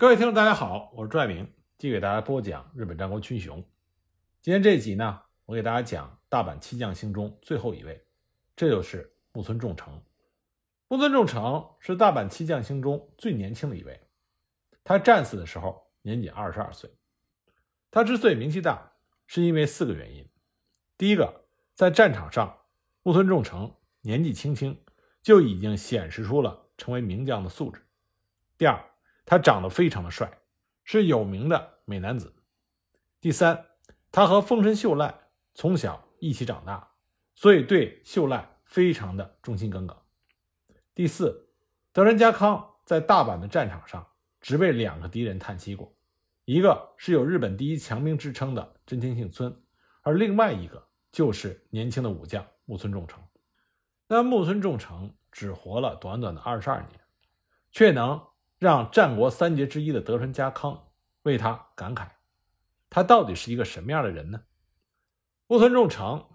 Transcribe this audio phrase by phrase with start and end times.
[0.00, 3.60] 各位听众，大家好，我是朱爱明，继续给大家播讲日本战国群雄。
[4.40, 8.06] 今天这一集呢，我给大家讲大阪七将星中最后一位，
[8.54, 10.00] 这就是木村重成。
[10.86, 14.00] 木村重成是大阪七将星中最年轻的一位，
[14.84, 16.88] 他战死的时候年仅二十二岁。
[17.90, 18.92] 他之所以名气大，
[19.26, 20.24] 是因为四个原因。
[20.96, 22.56] 第一个，在战场上，
[23.02, 24.80] 木村重成年纪轻轻
[25.22, 27.84] 就已经显示出了成为名将的素质。
[28.56, 28.80] 第二，
[29.28, 30.38] 他长得非常的帅，
[30.84, 32.34] 是有名的美男子。
[33.20, 33.66] 第三，
[34.10, 35.14] 他和丰臣秀赖
[35.52, 36.92] 从小一起长大，
[37.34, 39.94] 所以对秀赖非常的忠心耿耿。
[40.94, 41.50] 第四，
[41.92, 44.06] 德川家康在大阪的战场上
[44.40, 45.94] 只为两个敌人叹息过，
[46.46, 49.54] 一个是有日本第一强兵之称的真田幸村，
[50.00, 53.22] 而另外一个就是年轻的武将木村重成。
[54.06, 56.98] 那木村重成只活了短短的二十二年，
[57.70, 58.26] 却能
[58.58, 60.88] 让战国三杰之一的德川家康
[61.22, 62.08] 为他感慨，
[62.90, 64.42] 他到底是一个什么样的人呢？
[65.46, 66.28] 木村重成，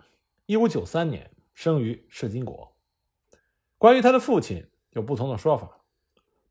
[0.46, 2.78] 一五九三年生于摄津国。
[3.78, 5.82] 关于他的父亲有不同的说法，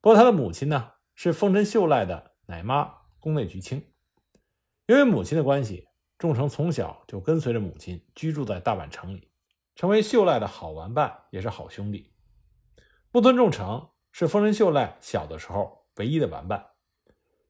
[0.00, 3.82] 不过他的母亲呢是丰臣秀赖的奶妈宫内菊清。
[4.86, 9.30] 因为母亲的关系，重成从小就跟随着母亲居住在大阪城里，
[9.74, 12.12] 成为秀赖的好玩伴，也是好兄弟。
[13.10, 16.64] 木村重成是丰臣秀赖小的时候唯一的玩伴，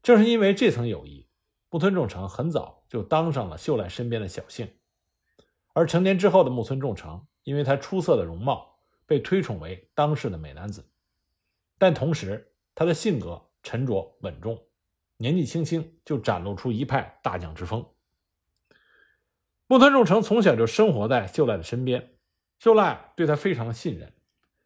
[0.03, 1.29] 正是因为这层友谊，
[1.69, 4.73] 木村重成很早就当上了秀赖身边的小姓。
[5.75, 8.71] 而成年之后的木村重成，因为他出色的容貌。
[9.05, 10.89] 被推崇为当世的美男子，
[11.77, 14.59] 但同时他的性格沉着稳重，
[15.19, 17.85] 年纪轻轻就展露出一派大将之风。
[19.67, 22.15] 木村重成从小就生活在秀赖的身边，
[22.59, 24.15] 秀赖对他非常的信任，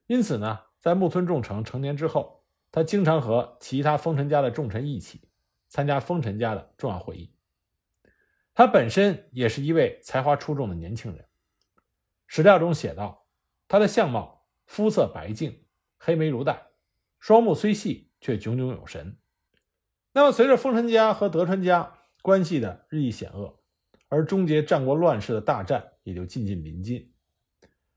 [0.07, 5.29] 因此呢，在木村重成成年之后，他经常和其他丰臣家的重臣一起
[5.67, 7.35] 参加丰臣家的重要会议。
[8.55, 11.27] 他本身也是一位才华出众的年轻人，
[12.29, 13.27] 史料中写道，
[13.67, 14.47] 他的相貌。
[14.65, 15.65] 肤色白净，
[15.99, 16.69] 黑眉如黛，
[17.19, 19.19] 双目虽细，却炯炯有神。
[20.13, 23.59] 那么，随着丰臣家和德川家关系的日益险恶，
[24.07, 27.13] 而终结战国乱世的大战也就近近临近。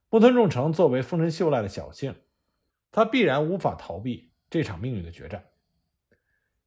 [0.09, 2.15] 木村重成作为丰臣秀赖的小姓，
[2.91, 5.43] 他必然无法逃避这场命运的决战。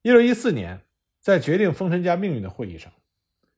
[0.03, 0.81] 一六一四年，
[1.21, 2.93] 在决定丰臣家命运的会议上，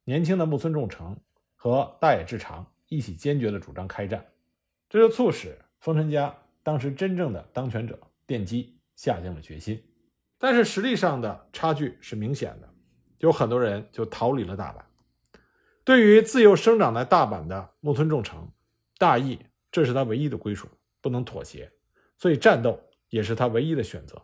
[0.04, 1.19] 年轻的木村重成
[1.54, 4.25] 和大野志长一起坚决的主张开战，
[4.88, 5.58] 这就促使。
[5.80, 9.84] 丰臣家当时真正的当权者奠基下定了决心，
[10.38, 12.69] 但是实力上的差距是明显的，
[13.19, 14.82] 有很多人就逃离了大阪。
[15.84, 18.50] 对于自幼生长在大阪的木村重成，
[18.96, 19.38] 大义
[19.70, 20.66] 这是他唯一的归属，
[21.02, 21.70] 不能妥协，
[22.16, 24.22] 所以战斗也是他唯一的选择。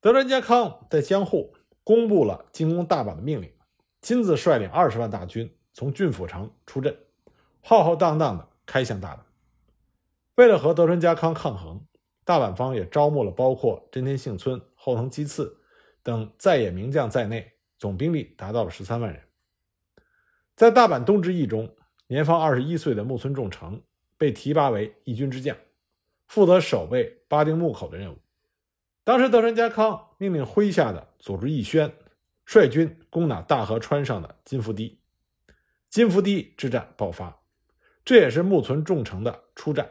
[0.00, 1.54] 德川家康在江户
[1.84, 3.52] 公布了进攻大阪的命令，
[4.00, 6.96] 亲自率领二十万大军从郡府城出阵，
[7.60, 9.20] 浩浩荡荡的开向大阪。
[10.36, 11.84] 为了和德川家康抗衡，
[12.24, 15.58] 大阪方也招募了包括真田幸村、后藤基次
[16.02, 19.22] 等在野名将在内，总兵力达到了十三万人。
[20.56, 21.74] 在大阪东之役中，
[22.06, 23.82] 年方二十一岁的木村重成
[24.16, 25.56] 被提拔为义军之将，
[26.30, 28.18] 负责守卫巴丁木口的任务。
[29.02, 31.92] 当时德川家康命令麾下的佐助义宣
[32.46, 35.00] 率军攻打大河川上的金福堤，
[35.88, 37.42] 金福堤之战爆发，
[38.04, 39.90] 这也是木村重成的初战。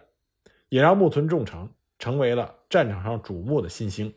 [0.69, 4.13] 也让木村重成成为了战场上瞩目的新星。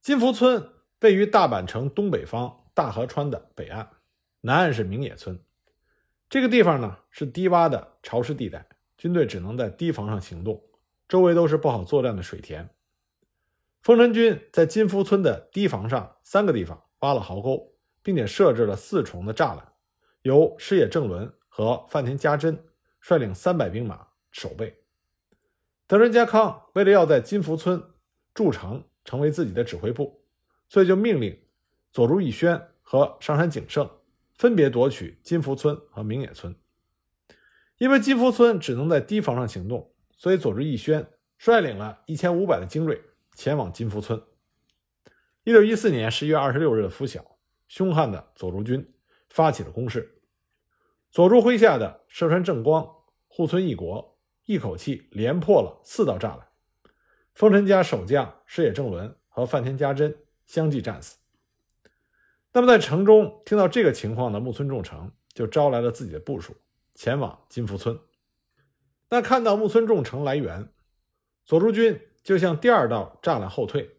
[0.00, 0.70] 金福村
[1.00, 3.90] 位于大阪城东北方大河川的北岸，
[4.42, 5.36] 南岸是明野村。
[6.30, 10.62] 这个地方呢是低洼的潮湿地带，军队只能在堤防上行动，
[11.08, 12.68] 周围都是不好作战的水田。
[13.82, 17.72] 丰臣军在金福村的堤防上三个地方挖了壕沟，
[18.02, 19.72] 并且设置了四重的栅栏，
[20.22, 22.64] 由矢野正伦和饭田家珍
[23.00, 24.82] 率领三百兵马守备。
[25.86, 27.80] 德川家康为了要在金福村
[28.34, 30.20] 筑城，成为自己的指挥部，
[30.68, 31.40] 所以就命令
[31.92, 33.88] 佐助义宣和上杉景胜
[34.34, 36.52] 分别夺取金福村和明野村。
[37.78, 41.06] 因为金福村只能在堤防上行动，所以佐助义宣
[41.38, 43.00] 率领了一千五百的精锐
[43.34, 44.22] 前往金福村。
[45.44, 48.92] 一六一四年十一月二十六日的拂晓，凶悍的佐助军
[49.28, 50.20] 发起了攻势。
[51.10, 52.86] 佐助麾下的涉川正光、
[53.28, 54.14] 户村义国。
[54.48, 56.46] 一口气连破了四道栅栏，
[57.34, 60.16] 丰臣家守将矢野正伦和饭田家珍
[60.46, 61.18] 相继战死。
[62.52, 66.54] 那么，在城中听到这个情况的木村重成就招来了自己的部属，
[66.94, 67.98] 前往金福村。
[69.08, 70.68] 但看到木村重成来援，
[71.44, 73.98] 佐助军就向第二道栅栏后退。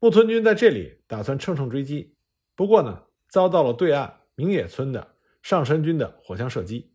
[0.00, 2.14] 木村军在这里打算乘胜追击，
[2.54, 6.92] 不过呢，遭到了对岸明野村的上山军的火枪射击，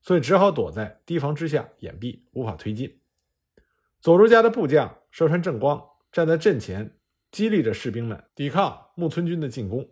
[0.00, 3.00] 所以只好躲在堤防之下掩蔽，无法推进。
[4.00, 6.98] 佐助家的部将寿山正光站在阵前，
[7.30, 9.88] 激励着士兵们抵抗木村军的进攻。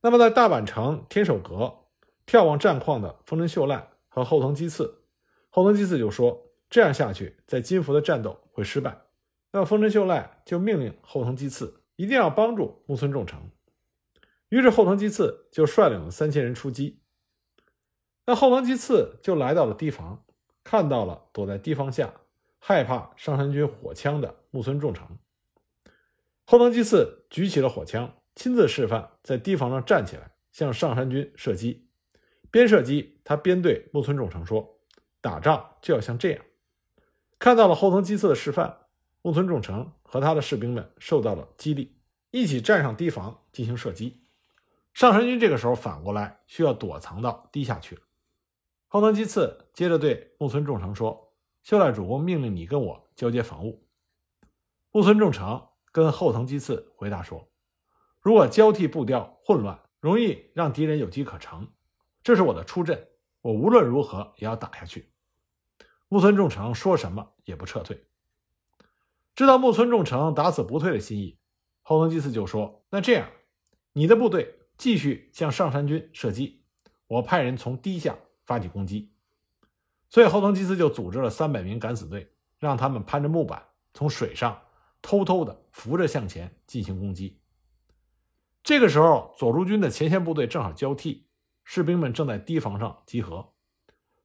[0.00, 1.86] 那么，在大阪城天守阁
[2.26, 5.03] 眺望战况的丰臣秀赖和后藤基次，
[5.54, 9.02] 后藤基次就说：“这样下去，在金福的战斗会失败。”
[9.52, 13.40] 那么，丰臣秀赖就命令后藤基次一定要帮助木村重成。
[14.48, 16.98] 于是，后藤基次就率领了三千人出击。
[18.26, 20.24] 那后藤基次就来到了堤防，
[20.64, 22.12] 看到了躲在堤防下。
[22.58, 25.06] 害怕上山军火枪的木村重成，
[26.46, 31.86] 后藤基次举起了火枪，亲自示范在堤防上站起来向上山军射击。
[32.50, 34.73] 边射击，他边对木村重成说
[35.24, 36.44] ：“打仗就要像这样。”
[37.40, 38.76] 看到了后藤基次的示范，
[39.22, 41.96] 木村重成和他的士兵们受到了激励，
[42.30, 44.22] 一起站上堤防进行射击。
[44.92, 48.02] 上山军这个时候反过来需要躲藏到堤下去了。
[48.88, 51.22] 后藤基次接着对木村重成说。
[51.64, 53.88] 秀赖主公命令你跟我交接防务。
[54.92, 57.48] 木村重成跟后藤基次回答说
[58.20, 61.66] ：“如果交替步调混乱，容易让敌人有机可乘。
[62.22, 63.08] 这是我的出阵，
[63.40, 65.10] 我无论如何也要打下去。”
[66.08, 68.04] 木村重成说什么也不撤退。
[69.34, 71.38] 知道木村重成打死不退的心意，
[71.82, 73.28] 后藤基次就说：“那这样，
[73.92, 76.62] 你的部队继续向上山军射击，
[77.08, 79.12] 我派人从堤下发起攻击。”
[80.08, 83.60] 所以后藤基次就组织了三百名敢死队，让他们攀着木板
[83.92, 84.62] 从水上
[85.02, 87.40] 偷偷的扶着向前进行攻击。
[88.62, 91.26] 这个时候，佐助军的前线部队正好交替，
[91.64, 93.53] 士兵们正在堤防上集合。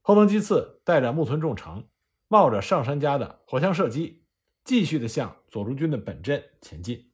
[0.10, 1.88] 后藤基次带着木村重成，
[2.28, 4.24] 冒着上山家的火枪射击，
[4.64, 7.12] 继续的向佐助军的本阵前进。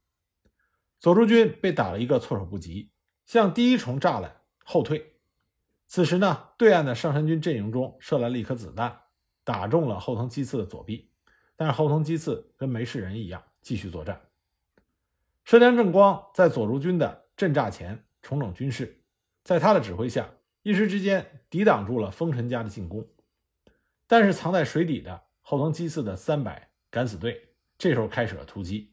[0.97, 2.93] 佐助军被打了一个措手不及，
[3.25, 5.17] 向第一重栅栏后退。
[5.87, 8.97] 此时呢，对岸的上山军阵营中射来了一颗子弹，
[9.43, 11.11] 打中了后藤基次的左臂，
[11.57, 14.21] 但是后藤基次跟没事人一样继续作战。
[15.43, 19.03] 射江正光在佐助军的阵栅前重整军势，
[19.43, 20.29] 在他的指挥下，
[20.65, 23.07] 一时之间抵挡住了丰臣家的进攻。
[24.07, 28.91] 但是藏在水底的后藤基次的三百敢死队这时候开始了突击，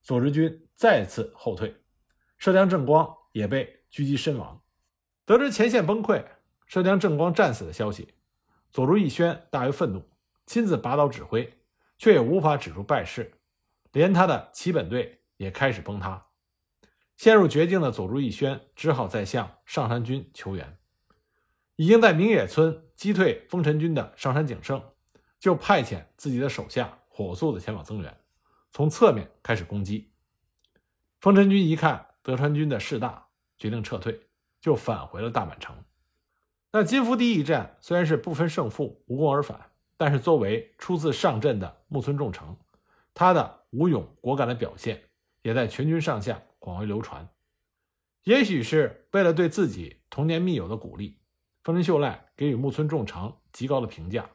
[0.00, 1.74] 佐助军再次后退，
[2.38, 4.62] 射江正光也被狙击身亡。
[5.24, 6.24] 得知前线崩溃，
[6.66, 8.14] 射江正光战死的消息，
[8.70, 10.08] 佐助义宣大为愤怒，
[10.46, 11.52] 亲自拔刀指挥，
[11.98, 13.40] 却也无法止住败势，
[13.90, 16.28] 连他的齐本队也开始崩塌。
[17.16, 20.78] 陷入绝境的佐助义宣只好再向上杉军求援。
[21.82, 24.80] 已经在明野村击退丰臣军的上山景胜，
[25.40, 28.16] 就派遣自己的手下火速的前往增援，
[28.70, 30.12] 从侧面开始攻击。
[31.20, 33.26] 丰臣军一看德川军的势大，
[33.58, 34.28] 决定撤退。
[34.60, 35.74] 就返回了大阪城。
[36.70, 42.56] 那金福第一战虽然是不分胜负、无功而返，但是作为初次上阵的木村重成，
[43.12, 45.02] 他的武勇果敢的表现
[45.42, 47.28] 也在全军上下广为流传。
[48.22, 51.18] 也许是为了对自己童年密友的鼓励，
[51.62, 54.28] 丰臣秀赖给予木村重成极高的评价，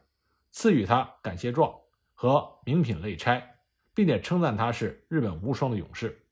[0.51, 1.73] 赐予他感谢状
[2.13, 3.41] 和名品类差，
[3.93, 6.25] 并且称赞他是日本无双的勇士。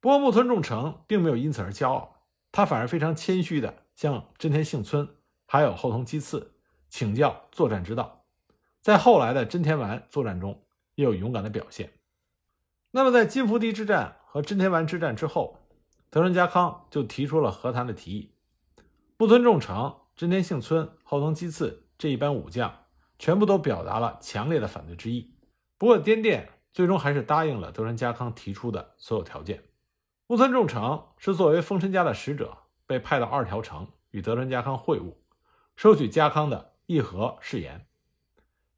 [0.00, 2.10] 不过木村重成并没有因此而骄傲。
[2.54, 5.08] 他反而非常谦虚地向真田幸村
[5.46, 6.52] 还有后藤基次
[6.90, 8.26] 请教作战之道，
[8.82, 10.62] 在后来的真田丸作战中
[10.94, 11.90] 也有勇敢的表现。
[12.90, 15.60] 那么，在金福堤之战和真田丸之战之后，
[16.10, 18.34] 德川家康就提出了和谈的提议。
[19.16, 22.84] 木村重成、真田幸村、后藤基次这一班武将
[23.18, 25.34] 全部都表达了强烈的反对之意。
[25.78, 29.64] 不过，滇殿最终还是答应了德川家康提出的所有条件。
[30.26, 35.14] 木村重成是作为丰臣家的使者，被派到二条城与德川家康会晤，
[35.76, 37.86] 收取家康的议和誓言。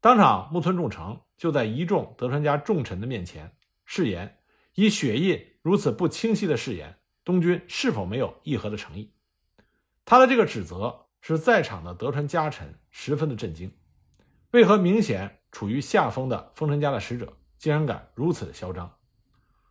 [0.01, 4.39] 当场，木村重成就在一众德川家重臣的面前誓言，
[4.73, 9.13] 以血印如此不清晰的誓言，东军是否没有议和的诚意？
[10.03, 13.73] 他的这个指责使在场的德川家臣十分的震惊。
[14.51, 18.95] 为何明显处于下风的丰臣家的使者，竟然敢如此的嚣张？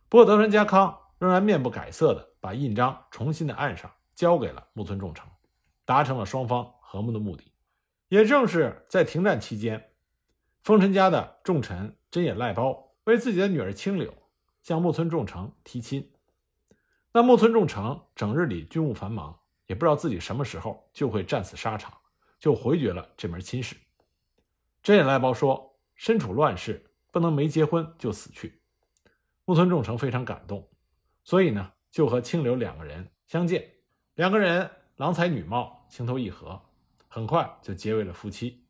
[0.09, 0.99] 不过，德川家康。
[1.17, 5.25] 仍然面不改色地把印章重新的按上，交给了木村重成，
[5.85, 7.53] 达成了双方和睦的目的。
[8.09, 9.91] 也正是在停战期间，
[10.61, 14.13] 丰臣家的重臣真野赖包为自己的女儿青柳
[14.61, 16.11] 向木村重成提亲。
[17.13, 21.93] 那木村重成整日里军务繁忙，也不知道自己什么时候就会战死沙场，
[22.39, 23.75] 就回绝了这门亲事。
[24.83, 28.61] 真野赖包说：“身处乱世，不能没结婚就死去。”
[29.45, 30.67] 木村重成非常感动，
[31.23, 33.67] 所以呢，就和清流两个人相见，
[34.15, 36.61] 两个人郎才女貌，情投意合，
[37.07, 38.65] 很快就结为了夫妻。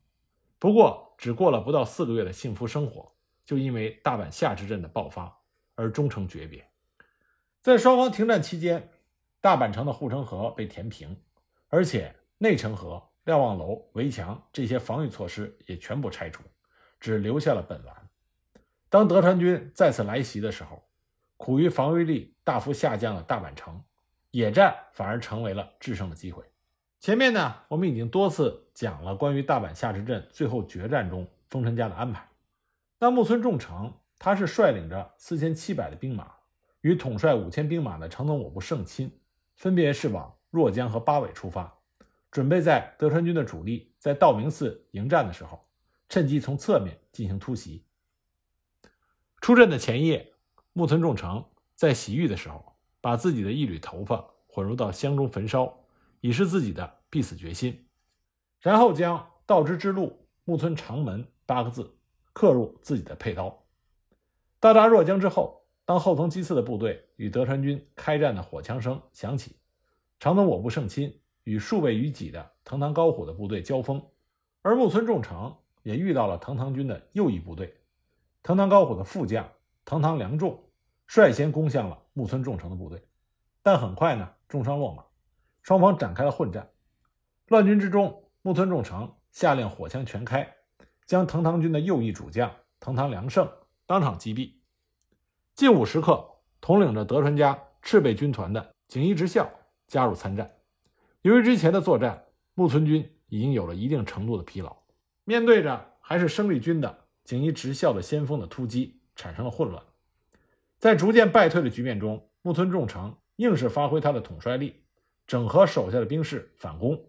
[0.59, 3.13] 不过，只过了不到四个月的幸福生活，
[3.45, 5.33] 就因为大阪夏之阵的爆发
[5.75, 6.69] 而终成诀别。
[7.61, 8.91] 在双方停战期间，
[9.45, 11.15] 大阪城的护城河被填平，
[11.69, 16.41] 而且内城河、瞭望楼、围墙这些防御措施也全部拆除，
[16.99, 17.95] 只留下了本丸。
[18.89, 20.83] 当德川军再次来袭的时候，
[21.37, 23.79] 苦于防御力大幅下降的大阪城，
[24.31, 26.43] 野战反而成为了制胜的机会。
[26.99, 32.27] 前面呢，我们已经多次讲了关于大阪夏之阵最后决战中丰臣家的安排。
[32.97, 36.31] 那木村重成，他是率领着四千七百的兵马，
[36.81, 39.15] 与统帅五千兵马的长藤我部胜亲，
[39.55, 41.79] 分别是往若江和八尾出发，
[42.29, 45.67] 准备在德川军的主力在道明寺迎战的时候，
[46.07, 47.83] 趁机从侧面进行突袭。
[49.41, 50.33] 出阵的前夜，
[50.73, 51.45] 木村重成
[51.75, 55.81] 在洗浴的时候，把自己的一缕头发混入到香中焚烧。
[56.21, 57.85] 以示自己的必死决心，
[58.59, 61.99] 然后将“道之之路，木村长门”八个字
[62.33, 63.63] 刻入自己的佩刀。
[64.59, 69.55] 到达若江之后，当后藤基次的部队与德川军开战的火枪声响起，
[70.19, 74.03] 长藤我部胜亲与数倍于己的藤堂高虎的部队交锋，
[74.63, 77.71] 而木村重成也遇到了藤堂军的右翼部队，
[78.41, 79.47] 藤堂高虎的副将
[79.85, 80.59] 藤堂良重
[81.05, 83.07] 率先攻向了木村重成的部队，
[83.61, 85.05] 但很快呢，重伤落马。
[85.61, 86.67] 双方展开了混战，
[87.47, 90.51] 乱军之中，木村重成下令火枪全开，
[91.05, 93.47] 将藤堂军的右翼主将藤堂良胜
[93.85, 94.54] 当场击毙。
[95.55, 96.21] 近午时刻，
[96.59, 99.49] 统领着德川家赤备军团的景一直孝
[99.87, 100.53] 加入参战。
[101.21, 104.75] 由于之前的作战，木村军已经有了一定程度的疲劳，
[105.23, 109.81] 面对着还是生力军的景一直孝的先锋的突击，产生了混乱。
[110.77, 114.83] 在逐渐败退的局面中，木村重成硬是发挥他的统帅力。
[115.25, 117.01] 整合手下的兵士反攻，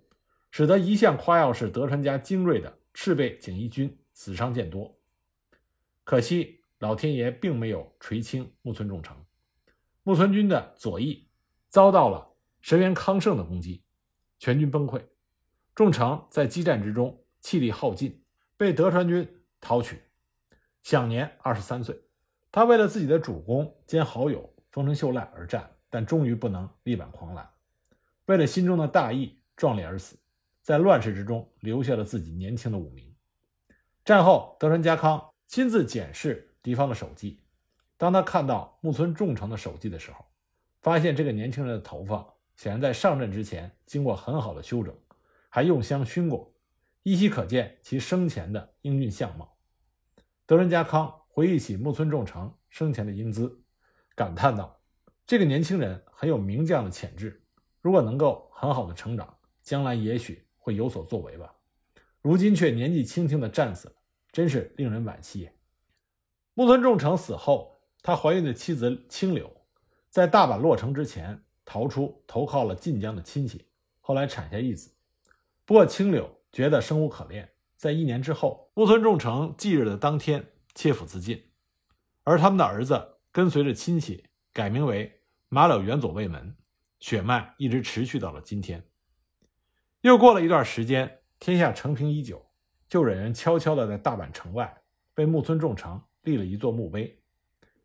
[0.53, 4.97] 使得一向夸耀是德川家精锐的赤备锦衣军死伤渐多。
[6.05, 9.17] 可惜老天爷并没有垂青木村重成，
[10.03, 11.29] 木村军的左翼
[11.69, 13.83] 遭到了神原康盛的攻击，
[14.39, 15.03] 全军崩溃。
[15.75, 18.23] 重成在激战之中气力耗尽，
[18.57, 19.27] 被德川军
[19.61, 20.01] 讨取，
[20.83, 21.99] 享年二十三岁。
[22.53, 27.49] 他为了自己的主公兼好友丰臣秀赖而战，但终于不能力挽狂澜。
[28.27, 30.19] 为了心中的大义，壮烈而死，
[30.63, 33.15] 在乱世之中留下了自己年轻的武名。
[34.05, 37.39] 战后，德川家康亲自检视敌方的手记，
[37.97, 40.27] 当他看到木村重成的手记的时候，
[40.83, 44.93] 发现这个年轻人的头发显然在上阵之前经过很好的修整，
[45.49, 46.53] 还用香熏过，
[47.05, 49.57] 依稀可见其生前的英俊相貌。
[50.45, 53.63] 德仁家康回忆起木村重成生前的英姿，
[54.17, 54.81] 感叹道
[55.25, 57.45] ：“这个年轻人很有名将的潜质。”
[57.81, 61.55] 如果能够很好的成长，将来也许会有所作为吧。
[62.21, 63.95] 如今却年纪轻轻的战死了，
[64.33, 65.49] 真是令人惋惜。
[66.59, 69.55] 木村重成死后，他怀孕的妻子清柳
[70.09, 73.67] 在大阪落成之前逃出，投靠了晋江的亲戚，
[74.01, 74.91] 后来产下一子。
[75.67, 77.47] 不过清柳觉得生无可恋，
[77.77, 81.45] 在一年之后，木村重成忌日的当天切腹自尽，
[82.25, 85.21] 而他们的儿子跟随着亲戚改名为
[85.51, 86.57] 马柳元左卫门。
[87.01, 88.83] 血脉一直持续到了今天。
[90.01, 92.47] 又过了一段时间，天下承平已久，
[92.89, 94.83] 就忍人悄悄地在大阪城外
[95.13, 97.19] 被木村重成立了一座墓碑。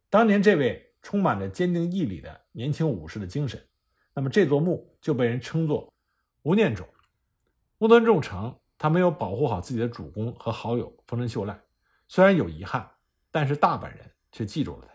[0.10, 3.64] 当年这位充满着坚定毅力的年轻武士的精神，
[4.14, 5.94] 那么这座墓就被人称作
[6.42, 6.86] 无念冢。
[7.78, 11.62] 木村重城他没有保护好自己的主公和好友丰臣秀赖，
[12.08, 12.90] 虽然有遗憾，
[13.30, 14.91] 但是大阪人却记住了他。